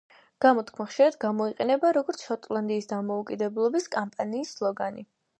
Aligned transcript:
გამოთქმა 0.43 0.85
ხშირად 0.91 1.17
გამოიყენება, 1.25 1.91
როგორც 1.97 2.23
შოტლანდიის 2.29 2.89
დამოუკიდებლობის 2.93 3.85
კამპანიის 3.97 4.55
სლოგანი. 4.57 5.05